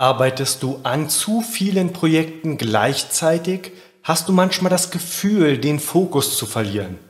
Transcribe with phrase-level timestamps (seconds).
[0.00, 3.72] Arbeitest du an zu vielen Projekten gleichzeitig,
[4.04, 7.00] hast du manchmal das Gefühl, den Fokus zu verlieren.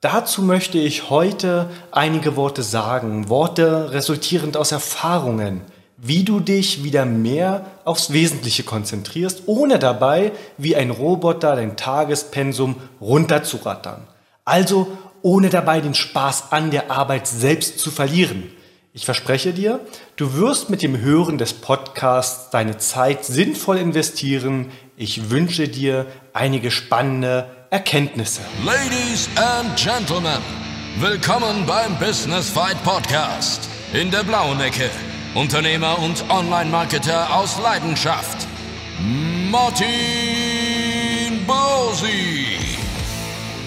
[0.00, 5.60] Dazu möchte ich heute einige Worte sagen, Worte resultierend aus Erfahrungen,
[5.96, 12.74] wie du dich wieder mehr aufs Wesentliche konzentrierst, ohne dabei wie ein Roboter dein Tagespensum
[13.00, 14.08] runterzurattern.
[14.44, 14.88] Also
[15.22, 18.50] ohne dabei den Spaß an der Arbeit selbst zu verlieren.
[18.94, 19.78] Ich verspreche dir,
[20.16, 24.70] du wirst mit dem Hören des Podcasts deine Zeit sinnvoll investieren.
[24.96, 28.42] Ich wünsche dir einige spannende Erkenntnisse.
[28.64, 30.42] Ladies and Gentlemen,
[31.00, 33.68] willkommen beim Business Fight Podcast.
[33.94, 34.90] In der blauen Ecke,
[35.34, 38.46] Unternehmer und Online-Marketer aus Leidenschaft,
[39.50, 39.86] Martin
[41.46, 42.58] Bosi.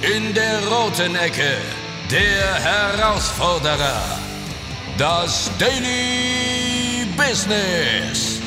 [0.01, 1.57] In der roten Ecke,
[2.11, 4.24] der Herausforderer
[4.97, 8.39] das Daily Business.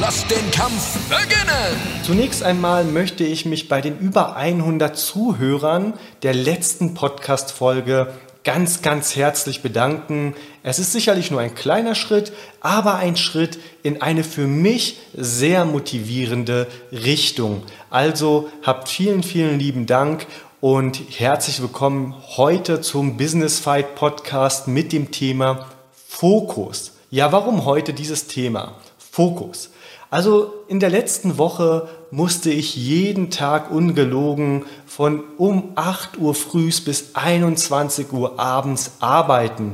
[0.00, 1.78] Lass den Kampf beginnen!
[2.04, 5.92] Zunächst einmal möchte ich mich bei den über 100 Zuhörern
[6.22, 8.12] der letzten Podcast-Folge
[8.44, 10.34] ganz, ganz herzlich bedanken.
[10.62, 15.64] Es ist sicherlich nur ein kleiner Schritt, aber ein Schritt in eine für mich sehr
[15.64, 17.62] motivierende Richtung.
[17.90, 20.26] Also habt vielen, vielen lieben Dank
[20.62, 26.92] und herzlich willkommen heute zum Business Fight Podcast mit dem Thema Fokus.
[27.10, 28.76] Ja, warum heute dieses Thema?
[28.96, 29.70] Fokus.
[30.08, 36.80] Also in der letzten Woche musste ich jeden Tag ungelogen von um 8 Uhr frühs
[36.80, 39.72] bis 21 Uhr abends arbeiten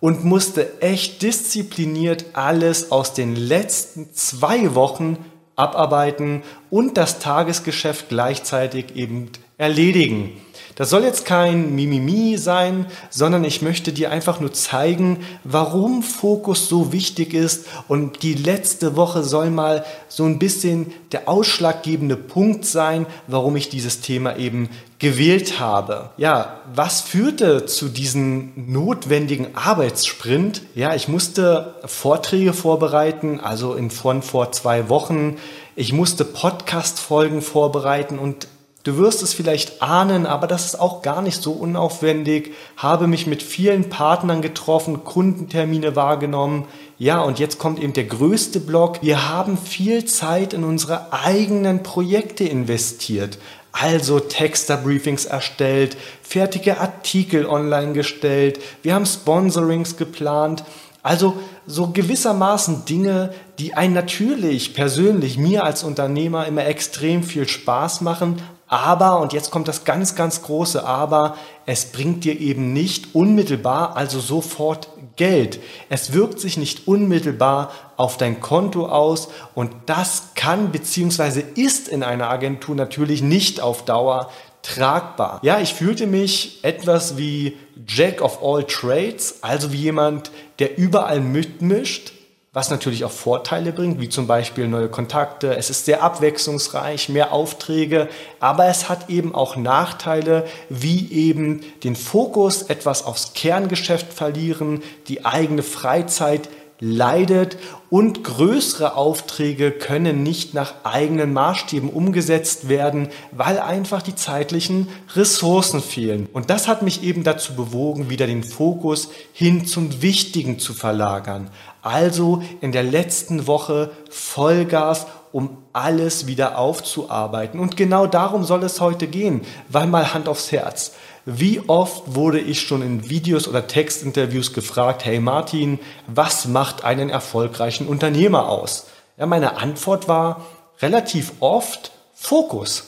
[0.00, 5.16] und musste echt diszipliniert alles aus den letzten zwei Wochen
[5.54, 10.40] abarbeiten und das Tagesgeschäft gleichzeitig eben erledigen.
[10.76, 16.68] Das soll jetzt kein Mimimi sein, sondern ich möchte dir einfach nur zeigen, warum Fokus
[16.68, 17.66] so wichtig ist.
[17.86, 23.68] Und die letzte Woche soll mal so ein bisschen der ausschlaggebende Punkt sein, warum ich
[23.68, 26.10] dieses Thema eben gewählt habe.
[26.16, 30.62] Ja, was führte zu diesem notwendigen Arbeitssprint?
[30.74, 35.36] Ja, ich musste Vorträge vorbereiten, also in von vor zwei Wochen.
[35.76, 38.48] Ich musste Podcast-Folgen vorbereiten und
[38.84, 42.52] Du wirst es vielleicht ahnen, aber das ist auch gar nicht so unaufwendig.
[42.76, 46.66] Habe mich mit vielen Partnern getroffen, Kundentermine wahrgenommen.
[46.98, 48.98] Ja, und jetzt kommt eben der größte Block.
[49.00, 53.38] Wir haben viel Zeit in unsere eigenen Projekte investiert.
[53.72, 60.62] Also Texter-Briefings erstellt, fertige Artikel online gestellt, wir haben Sponsorings geplant.
[61.02, 68.02] Also so gewissermaßen Dinge, die einen natürlich persönlich, mir als Unternehmer immer extrem viel Spaß
[68.02, 68.40] machen,
[68.74, 73.96] aber, und jetzt kommt das ganz, ganz große Aber, es bringt dir eben nicht unmittelbar,
[73.96, 75.60] also sofort Geld.
[75.90, 81.44] Es wirkt sich nicht unmittelbar auf dein Konto aus und das kann bzw.
[81.54, 84.30] ist in einer Agentur natürlich nicht auf Dauer
[84.62, 85.38] tragbar.
[85.42, 87.56] Ja, ich fühlte mich etwas wie
[87.86, 92.13] Jack of all Trades, also wie jemand, der überall mitmischt
[92.54, 95.56] was natürlich auch Vorteile bringt, wie zum Beispiel neue Kontakte.
[95.56, 101.96] Es ist sehr abwechslungsreich, mehr Aufträge, aber es hat eben auch Nachteile, wie eben den
[101.96, 106.48] Fokus etwas aufs Kerngeschäft verlieren, die eigene Freizeit
[106.80, 107.56] leidet
[107.90, 115.80] und größere Aufträge können nicht nach eigenen Maßstäben umgesetzt werden, weil einfach die zeitlichen Ressourcen
[115.80, 116.28] fehlen.
[116.32, 121.50] Und das hat mich eben dazu bewogen, wieder den Fokus hin zum Wichtigen zu verlagern.
[121.82, 127.58] Also in der letzten Woche Vollgas, um alles wieder aufzuarbeiten.
[127.60, 130.92] Und genau darum soll es heute gehen, weil mal Hand aufs Herz.
[131.26, 137.08] Wie oft wurde ich schon in Videos oder Textinterviews gefragt, hey Martin, was macht einen
[137.08, 138.88] erfolgreichen Unternehmer aus?
[139.16, 140.44] Ja, meine Antwort war
[140.80, 142.84] relativ oft Fokus.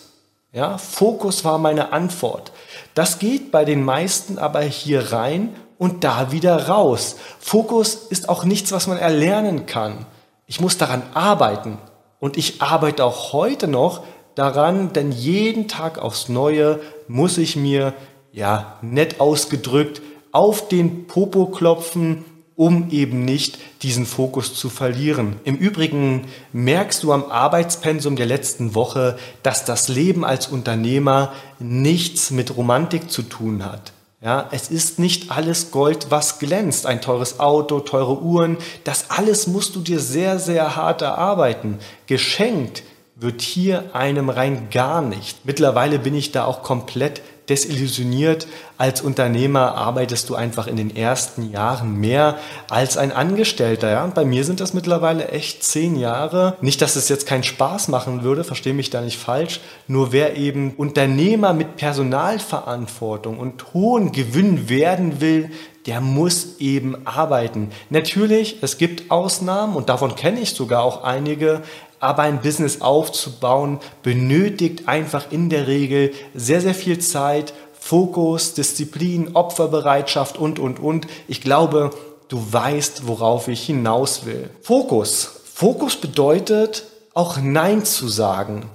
[0.52, 2.52] Ja, Fokus war meine Antwort.
[2.94, 7.16] Das geht bei den meisten aber hier rein und da wieder raus.
[7.38, 10.04] Fokus ist auch nichts, was man erlernen kann.
[10.46, 11.78] Ich muss daran arbeiten.
[12.20, 14.04] Und ich arbeite auch heute noch
[14.34, 17.94] daran, denn jeden Tag aufs Neue muss ich mir
[18.36, 22.24] ja, nett ausgedrückt, auf den Popo klopfen,
[22.54, 25.36] um eben nicht diesen Fokus zu verlieren.
[25.44, 32.30] Im Übrigen merkst du am Arbeitspensum der letzten Woche, dass das Leben als Unternehmer nichts
[32.30, 33.92] mit Romantik zu tun hat.
[34.22, 36.86] Ja, es ist nicht alles Gold, was glänzt.
[36.86, 41.78] Ein teures Auto, teure Uhren, das alles musst du dir sehr, sehr hart erarbeiten.
[42.06, 42.82] Geschenkt
[43.18, 45.44] wird hier einem rein gar nicht.
[45.44, 48.46] Mittlerweile bin ich da auch komplett desillusioniert.
[48.76, 53.90] Als Unternehmer arbeitest du einfach in den ersten Jahren mehr als ein Angestellter.
[53.90, 54.04] Ja?
[54.04, 56.56] Und bei mir sind das mittlerweile echt zehn Jahre.
[56.60, 59.60] Nicht, dass es jetzt keinen Spaß machen würde, verstehe mich da nicht falsch.
[59.86, 65.50] Nur wer eben Unternehmer mit Personalverantwortung und hohen Gewinn werden will,
[65.86, 67.70] der muss eben arbeiten.
[67.90, 71.62] Natürlich, es gibt Ausnahmen und davon kenne ich sogar auch einige,
[72.00, 79.36] aber ein Business aufzubauen benötigt einfach in der Regel sehr, sehr viel Zeit, Fokus, Disziplin,
[79.36, 81.06] Opferbereitschaft und, und, und.
[81.28, 81.90] Ich glaube,
[82.28, 84.50] du weißt, worauf ich hinaus will.
[84.62, 85.30] Fokus.
[85.54, 86.84] Fokus bedeutet
[87.14, 88.68] auch Nein zu sagen.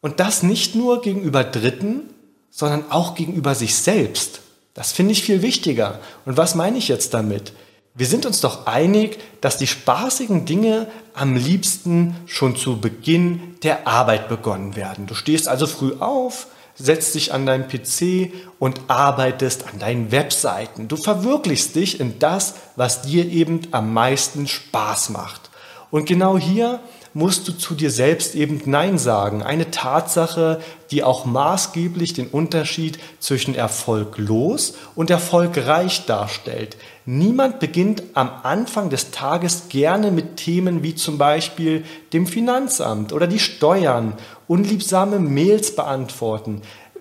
[0.00, 2.10] Und das nicht nur gegenüber Dritten,
[2.50, 4.40] sondern auch gegenüber sich selbst.
[4.74, 6.00] Das finde ich viel wichtiger.
[6.24, 7.52] Und was meine ich jetzt damit?
[7.98, 13.88] Wir sind uns doch einig, dass die spaßigen Dinge am liebsten schon zu Beginn der
[13.88, 15.08] Arbeit begonnen werden.
[15.08, 16.46] Du stehst also früh auf,
[16.76, 20.86] setzt dich an deinen PC und arbeitest an deinen Webseiten.
[20.86, 25.50] Du verwirklichst dich in das, was dir eben am meisten Spaß macht.
[25.90, 26.78] Und genau hier
[27.14, 29.42] musst du zu dir selbst eben Nein sagen.
[29.42, 30.60] Eine Tatsache,
[30.92, 36.76] die auch maßgeblich den Unterschied zwischen erfolglos und erfolgreich darstellt.
[37.10, 41.82] Niemand beginnt am Anfang des Tages gerne mit Themen wie zum Beispiel
[42.12, 44.12] dem Finanzamt oder die Steuern,
[44.46, 46.60] unliebsame Mails beantworten,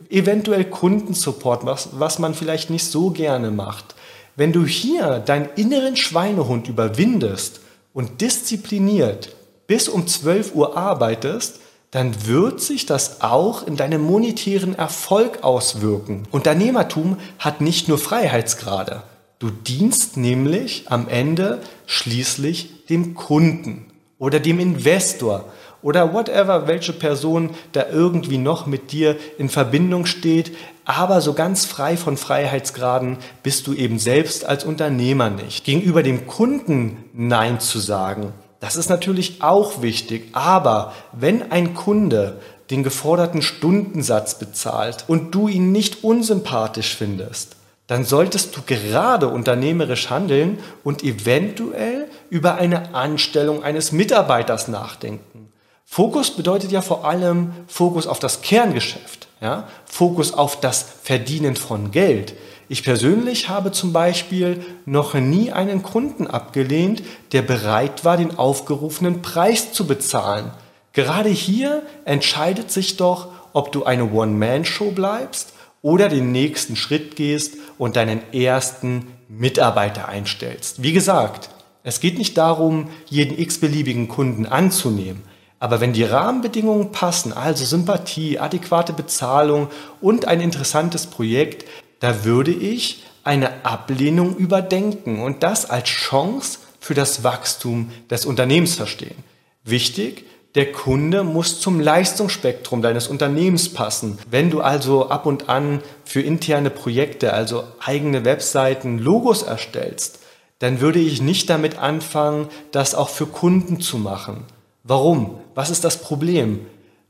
[0.10, 3.96] eventuell Kundensupport, was, was man vielleicht nicht so gerne macht.
[4.38, 7.60] Wenn du hier deinen inneren Schweinehund überwindest
[7.94, 9.36] und diszipliniert
[9.68, 11.60] bis um 12 Uhr arbeitest,
[11.92, 16.24] dann wird sich das auch in deinem monetären Erfolg auswirken.
[16.32, 19.04] Unternehmertum hat nicht nur Freiheitsgrade.
[19.40, 23.86] Du dienst nämlich am Ende schließlich dem Kunden
[24.18, 25.46] oder dem Investor
[25.84, 30.56] oder whatever, welche Person da irgendwie noch mit dir in Verbindung steht.
[30.86, 35.66] Aber so ganz frei von Freiheitsgraden bist du eben selbst als Unternehmer nicht.
[35.66, 42.40] Gegenüber dem Kunden Nein zu sagen, das ist natürlich auch wichtig, aber wenn ein Kunde
[42.72, 47.57] den geforderten Stundensatz bezahlt und du ihn nicht unsympathisch findest,
[47.88, 55.52] dann solltest du gerade unternehmerisch handeln und eventuell über eine Anstellung eines Mitarbeiters nachdenken.
[55.86, 59.70] Fokus bedeutet ja vor allem Fokus auf das Kerngeschäft, ja?
[59.86, 62.34] Fokus auf das Verdienen von Geld.
[62.68, 67.02] Ich persönlich habe zum Beispiel noch nie einen Kunden abgelehnt,
[67.32, 70.52] der bereit war, den aufgerufenen Preis zu bezahlen.
[70.92, 77.56] Gerade hier entscheidet sich doch, ob du eine One-Man-Show bleibst oder den nächsten Schritt gehst
[77.78, 80.84] und deinen ersten Mitarbeiter einstellst.
[80.84, 81.50] Wie gesagt,
[81.84, 85.24] es geht nicht darum, jeden x-beliebigen Kunden anzunehmen.
[85.60, 89.70] Aber wenn die Rahmenbedingungen passen, also Sympathie, adäquate Bezahlung
[90.02, 91.66] und ein interessantes Projekt,
[92.00, 98.76] da würde ich eine Ablehnung überdenken und das als Chance für das Wachstum des Unternehmens
[98.76, 99.24] verstehen.
[99.64, 104.18] Wichtig, der Kunde muss zum Leistungsspektrum deines Unternehmens passen.
[104.30, 110.20] Wenn du also ab und an für interne Projekte, also eigene Webseiten, Logos erstellst,
[110.60, 114.46] dann würde ich nicht damit anfangen, das auch für Kunden zu machen.
[114.84, 115.40] Warum?
[115.54, 116.66] Was ist das Problem?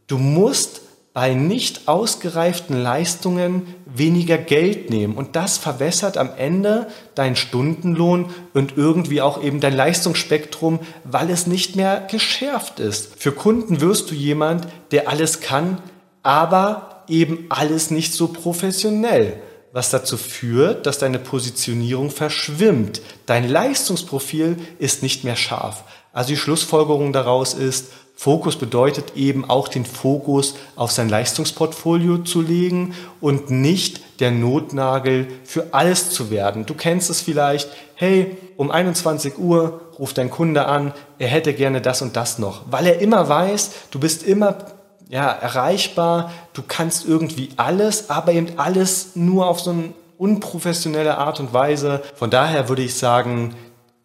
[0.08, 0.82] Du musst
[1.18, 5.16] bei nicht ausgereiften Leistungen weniger Geld nehmen.
[5.16, 11.48] Und das verwässert am Ende deinen Stundenlohn und irgendwie auch eben dein Leistungsspektrum, weil es
[11.48, 13.16] nicht mehr geschärft ist.
[13.18, 15.82] Für Kunden wirst du jemand, der alles kann,
[16.22, 19.42] aber eben alles nicht so professionell
[19.74, 23.00] was dazu führt, dass deine Positionierung verschwimmt.
[23.28, 25.84] Dein Leistungsprofil ist nicht mehr scharf.
[26.18, 32.42] Also die Schlussfolgerung daraus ist, Fokus bedeutet eben auch den Fokus auf sein Leistungsportfolio zu
[32.42, 36.66] legen und nicht der Notnagel für alles zu werden.
[36.66, 41.82] Du kennst es vielleicht, hey, um 21 Uhr ruft dein Kunde an, er hätte gerne
[41.82, 44.58] das und das noch, weil er immer weiß, du bist immer
[45.10, 51.40] ja, erreichbar, du kannst irgendwie alles, aber eben alles nur auf so eine unprofessionelle Art
[51.40, 52.02] und Weise.
[52.16, 53.54] Von daher würde ich sagen,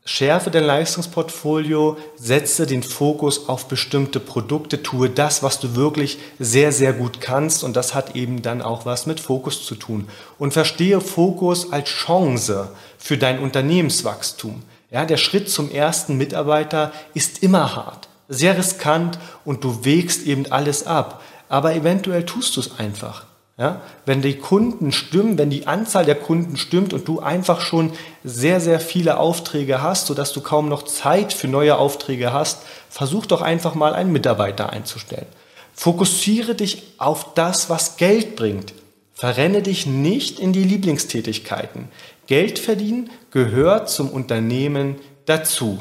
[0.05, 6.73] Schärfe dein Leistungsportfolio, setze den Fokus auf bestimmte Produkte, tue das, was du wirklich sehr,
[6.73, 10.09] sehr gut kannst und das hat eben dann auch was mit Fokus zu tun.
[10.41, 14.63] Und verstehe Fokus als Chance für dein Unternehmenswachstum.
[14.91, 20.51] Ja, der Schritt zum ersten Mitarbeiter ist immer hart, sehr riskant und du wägst eben
[20.51, 21.23] alles ab.
[21.49, 23.27] Aber eventuell tust du es einfach.
[23.59, 27.93] Ja, wenn die Kunden stimmen, wenn die Anzahl der Kunden stimmt und du einfach schon
[28.25, 33.27] sehr, sehr viele Aufträge hast, sodass du kaum noch Zeit für neue Aufträge hast, versuch
[33.27, 35.27] doch einfach mal einen Mitarbeiter einzustellen.
[35.75, 38.73] Fokussiere dich auf das, was Geld bringt.
[39.13, 41.89] Verrenne dich nicht in die Lieblingstätigkeiten.
[42.27, 45.79] Geld verdienen gehört zum Unternehmen dazu.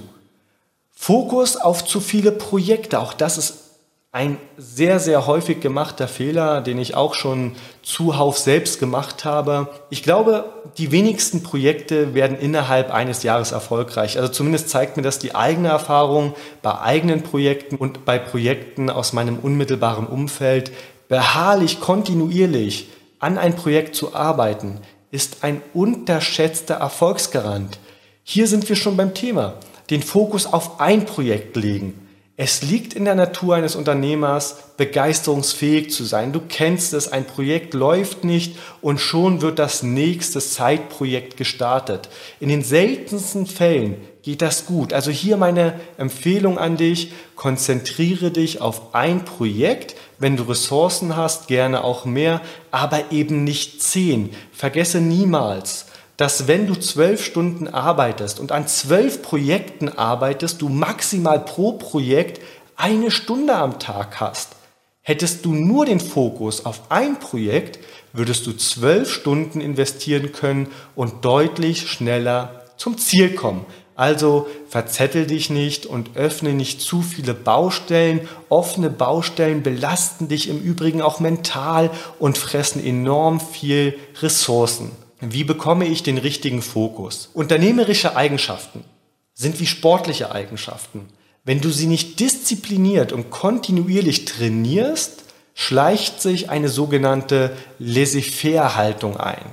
[0.91, 3.70] Fokus auf zu viele Projekte, auch das ist
[4.13, 9.69] ein sehr, sehr häufig gemachter Fehler, den ich auch schon zuhauf selbst gemacht habe.
[9.89, 14.17] Ich glaube, die wenigsten Projekte werden innerhalb eines Jahres erfolgreich.
[14.17, 19.13] Also zumindest zeigt mir das die eigene Erfahrung bei eigenen Projekten und bei Projekten aus
[19.13, 20.73] meinem unmittelbaren Umfeld.
[21.07, 22.89] Beharrlich, kontinuierlich
[23.19, 27.79] an ein Projekt zu arbeiten, ist ein unterschätzter Erfolgsgarant.
[28.23, 29.53] Hier sind wir schon beim Thema.
[29.89, 36.05] Den Fokus auf ein Projekt legen es liegt in der Natur eines Unternehmers, begeisterungsfähig zu
[36.05, 36.31] sein.
[36.31, 42.09] Du kennst es, ein Projekt läuft nicht und schon wird das nächste Zeitprojekt gestartet.
[42.39, 44.93] In den seltensten Fällen geht das gut.
[44.93, 49.95] Also hier meine Empfehlung an dich, konzentriere dich auf ein Projekt.
[50.17, 54.29] Wenn du Ressourcen hast, gerne auch mehr, aber eben nicht zehn.
[54.51, 61.39] Vergesse niemals, dass wenn du zwölf Stunden arbeitest und an zwölf Projekten arbeitest, du maximal
[61.39, 62.41] pro Projekt
[62.75, 64.55] eine Stunde am Tag hast.
[65.01, 67.79] Hättest du nur den Fokus auf ein Projekt,
[68.13, 73.65] würdest du zwölf Stunden investieren können und deutlich schneller zum Ziel kommen.
[73.95, 78.27] Also verzettel dich nicht und öffne nicht zu viele Baustellen.
[78.49, 84.91] Offene Baustellen belasten dich im Übrigen auch mental und fressen enorm viel Ressourcen.
[85.21, 87.29] Wie bekomme ich den richtigen Fokus?
[87.35, 88.83] Unternehmerische Eigenschaften
[89.35, 91.09] sind wie sportliche Eigenschaften.
[91.43, 95.23] Wenn du sie nicht diszipliniert und kontinuierlich trainierst,
[95.53, 99.45] schleicht sich eine sogenannte Laissez-faire-Haltung ein.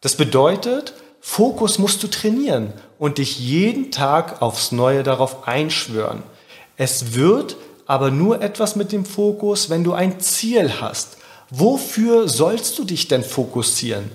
[0.00, 6.22] Das bedeutet, Fokus musst du trainieren und dich jeden Tag aufs Neue darauf einschwören.
[6.78, 11.18] Es wird aber nur etwas mit dem Fokus, wenn du ein Ziel hast.
[11.50, 14.10] Wofür sollst du dich denn fokussieren?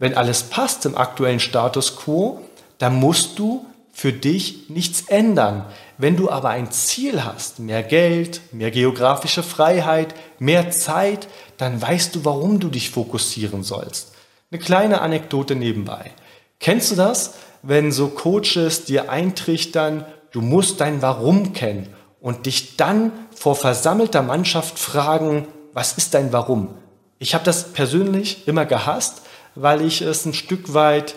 [0.00, 2.40] Wenn alles passt im aktuellen Status quo,
[2.78, 5.66] dann musst du für dich nichts ändern.
[5.98, 11.28] Wenn du aber ein Ziel hast, mehr Geld, mehr geografische Freiheit, mehr Zeit,
[11.58, 14.12] dann weißt du, warum du dich fokussieren sollst.
[14.50, 16.12] Eine kleine Anekdote nebenbei.
[16.60, 22.78] Kennst du das, wenn so Coaches dir eintrichtern, du musst dein Warum kennen und dich
[22.78, 26.74] dann vor versammelter Mannschaft fragen, was ist dein Warum?
[27.18, 29.22] Ich habe das persönlich immer gehasst,
[29.54, 31.14] weil ich es ein Stück weit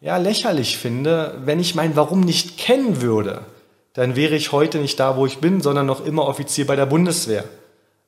[0.00, 3.42] ja, lächerlich finde, wenn ich mein Warum nicht kennen würde,
[3.92, 6.86] dann wäre ich heute nicht da, wo ich bin, sondern noch immer Offizier bei der
[6.86, 7.44] Bundeswehr.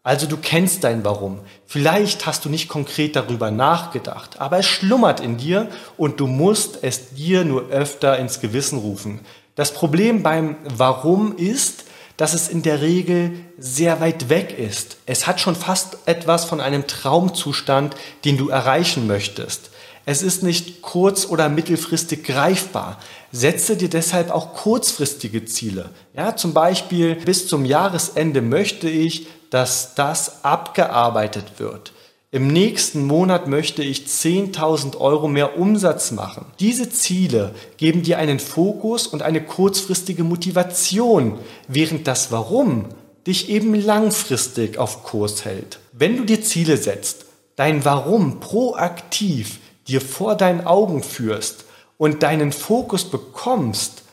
[0.05, 1.41] Also du kennst dein Warum.
[1.67, 6.79] Vielleicht hast du nicht konkret darüber nachgedacht, aber es schlummert in dir und du musst
[6.83, 9.21] es dir nur öfter ins Gewissen rufen.
[9.55, 11.85] Das Problem beim Warum ist,
[12.23, 14.97] dass es in der Regel sehr weit weg ist.
[15.07, 19.71] Es hat schon fast etwas von einem Traumzustand, den du erreichen möchtest.
[20.07, 23.01] Es ist nicht kurz- oder mittelfristig greifbar.
[23.33, 25.91] Setze dir deshalb auch kurzfristige Ziele.
[26.15, 31.91] Ja, zum Beispiel bis zum Jahresende möchte ich, dass das abgearbeitet wird.
[32.35, 36.47] Im nächsten Monat möchte ich 10.000 Euro mehr Umsatz machen.
[36.61, 42.87] Diese Ziele geben dir einen Fokus und eine kurzfristige Motivation, während das Warum
[43.27, 45.79] dich eben langfristig auf Kurs hält.
[45.93, 51.67] Wenn du dir Ziele setzt, dein Warum proaktiv dir vor deinen Augen führst
[51.99, 54.05] und deinen Fokus bekommst,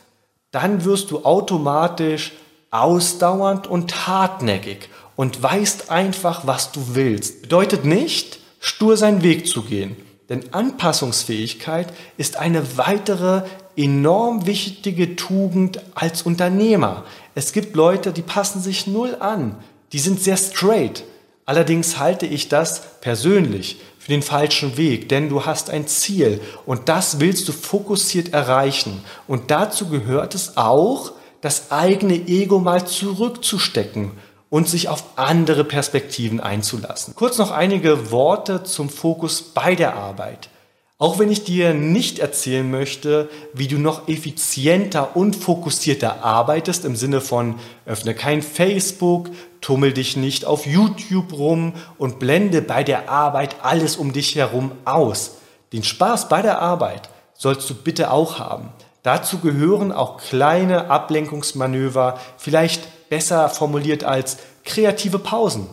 [0.50, 2.32] dann wirst du automatisch
[2.70, 7.42] ausdauernd und hartnäckig und weißt einfach, was du willst.
[7.42, 9.94] Bedeutet nicht, stur seinen Weg zu gehen.
[10.30, 13.42] Denn Anpassungsfähigkeit ist eine weitere
[13.76, 17.04] enorm wichtige Tugend als Unternehmer.
[17.34, 19.56] Es gibt Leute, die passen sich null an.
[19.92, 21.04] Die sind sehr straight.
[21.44, 26.88] Allerdings halte ich das persönlich für den falschen Weg, denn du hast ein Ziel und
[26.88, 29.04] das willst du fokussiert erreichen.
[29.28, 31.12] Und dazu gehört es auch,
[31.42, 34.12] das eigene Ego mal zurückzustecken
[34.50, 37.14] und sich auf andere Perspektiven einzulassen.
[37.14, 40.50] Kurz noch einige Worte zum Fokus bei der Arbeit.
[40.98, 46.94] Auch wenn ich dir nicht erzählen möchte, wie du noch effizienter und fokussierter arbeitest, im
[46.94, 47.54] Sinne von
[47.86, 49.30] öffne kein Facebook,
[49.62, 54.72] tummel dich nicht auf YouTube rum und blende bei der Arbeit alles um dich herum
[54.84, 55.36] aus.
[55.72, 58.68] Den Spaß bei der Arbeit sollst du bitte auch haben.
[59.02, 65.66] Dazu gehören auch kleine Ablenkungsmanöver, vielleicht besser formuliert als kreative Pausen.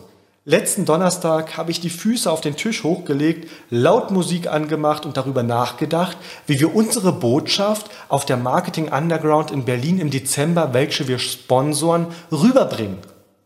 [0.44, 5.42] Letzten Donnerstag habe ich die Füße auf den Tisch hochgelegt, laut Musik angemacht und darüber
[5.42, 6.16] nachgedacht,
[6.46, 12.06] wie wir unsere Botschaft auf der Marketing Underground in Berlin im Dezember, welche wir sponsoren,
[12.32, 12.96] rüberbringen.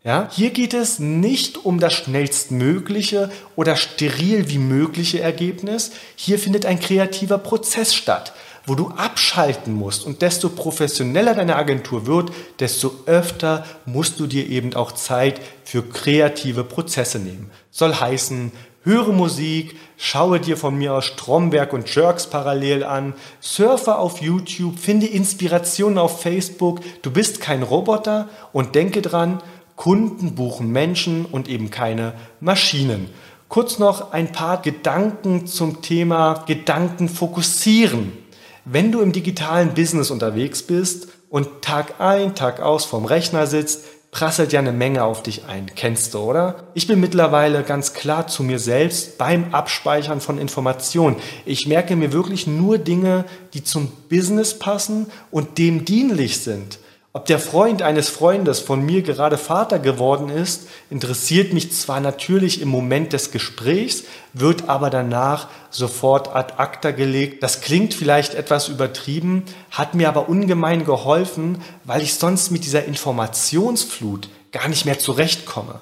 [0.05, 5.91] Ja, hier geht es nicht um das schnellstmögliche oder steril wie mögliche Ergebnis.
[6.15, 8.33] Hier findet ein kreativer Prozess statt,
[8.65, 10.05] wo du abschalten musst.
[10.05, 15.83] Und desto professioneller deine Agentur wird, desto öfter musst du dir eben auch Zeit für
[15.83, 17.51] kreative Prozesse nehmen.
[17.71, 18.51] Soll heißen,
[18.83, 24.79] höre Musik, schaue dir von mir aus Stromberg und Jerks parallel an, surfe auf YouTube,
[24.79, 26.79] finde Inspirationen auf Facebook.
[27.01, 29.41] Du bist kein Roboter und denke dran,
[29.75, 33.09] Kunden buchen Menschen und eben keine Maschinen.
[33.49, 38.22] Kurz noch ein paar Gedanken zum Thema Gedanken fokussieren.
[38.65, 43.83] Wenn du im digitalen Business unterwegs bist und Tag ein, Tag aus vorm Rechner sitzt,
[44.11, 45.69] prasselt ja eine Menge auf dich ein.
[45.75, 46.63] Kennst du, oder?
[46.73, 51.17] Ich bin mittlerweile ganz klar zu mir selbst beim Abspeichern von Informationen.
[51.45, 56.79] Ich merke mir wirklich nur Dinge, die zum Business passen und dem dienlich sind.
[57.15, 62.59] Ob der Freund eines Freundes von mir gerade Vater geworden ist, interessiert mich zwar natürlich
[62.59, 67.43] im Moment des Gesprächs, wird aber danach sofort ad acta gelegt.
[67.43, 72.85] Das klingt vielleicht etwas übertrieben, hat mir aber ungemein geholfen, weil ich sonst mit dieser
[72.85, 75.81] Informationsflut gar nicht mehr zurechtkomme.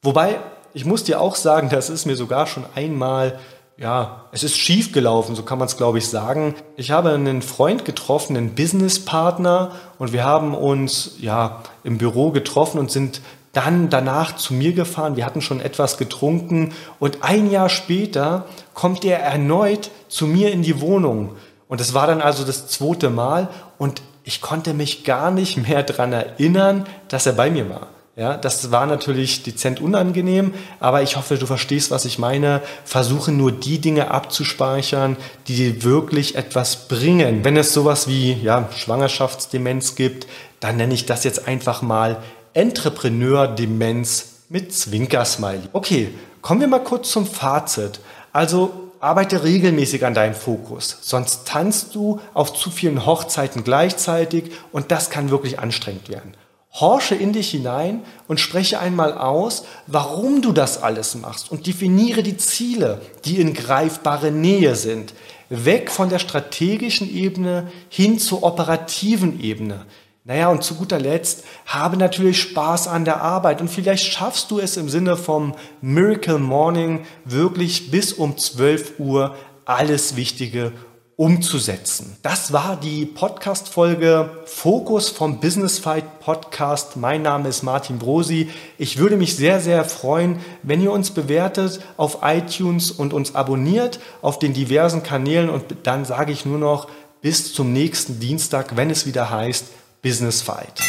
[0.00, 0.38] Wobei,
[0.74, 3.40] ich muss dir auch sagen, das ist mir sogar schon einmal
[3.82, 6.54] ja, es ist schief gelaufen, so kann man es, glaube ich, sagen.
[6.76, 12.78] Ich habe einen Freund getroffen, einen Businesspartner, und wir haben uns ja im Büro getroffen
[12.78, 13.20] und sind
[13.52, 15.16] dann danach zu mir gefahren.
[15.16, 20.62] Wir hatten schon etwas getrunken und ein Jahr später kommt er erneut zu mir in
[20.62, 21.34] die Wohnung.
[21.68, 23.48] Und es war dann also das zweite Mal
[23.78, 27.88] und ich konnte mich gar nicht mehr daran erinnern, dass er bei mir war.
[28.14, 32.60] Ja, das war natürlich dezent unangenehm, aber ich hoffe, du verstehst, was ich meine.
[32.84, 35.16] Versuche nur die Dinge abzuspeichern,
[35.48, 37.42] die dir wirklich etwas bringen.
[37.42, 40.26] Wenn es sowas wie ja, Schwangerschaftsdemenz gibt,
[40.60, 45.62] dann nenne ich das jetzt einfach mal Entrepreneur-Demenz mit Zwinkersmiley.
[45.72, 48.00] Okay, kommen wir mal kurz zum Fazit.
[48.30, 54.90] Also arbeite regelmäßig an deinem Fokus, sonst tanzt du auf zu vielen Hochzeiten gleichzeitig und
[54.90, 56.34] das kann wirklich anstrengend werden.
[56.72, 62.22] Horche in dich hinein und spreche einmal aus, warum du das alles machst und definiere
[62.22, 65.12] die Ziele, die in greifbare Nähe sind.
[65.50, 69.84] Weg von der strategischen Ebene hin zur operativen Ebene.
[70.24, 74.60] Naja, und zu guter Letzt, habe natürlich Spaß an der Arbeit und vielleicht schaffst du
[74.60, 80.72] es im Sinne vom Miracle Morning wirklich bis um 12 Uhr alles Wichtige
[81.16, 82.16] umzusetzen.
[82.22, 86.96] Das war die Podcast-Folge Fokus vom Business Fight Podcast.
[86.96, 88.50] Mein Name ist Martin Brosi.
[88.78, 94.00] Ich würde mich sehr, sehr freuen, wenn ihr uns bewertet auf iTunes und uns abonniert
[94.22, 95.50] auf den diversen Kanälen.
[95.50, 96.88] Und dann sage ich nur noch
[97.20, 99.66] bis zum nächsten Dienstag, wenn es wieder heißt
[100.02, 100.80] Business Fight.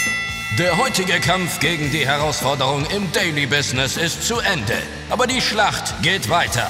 [0.57, 4.75] Der heutige Kampf gegen die Herausforderung im Daily Business ist zu Ende.
[5.09, 6.69] Aber die Schlacht geht weiter.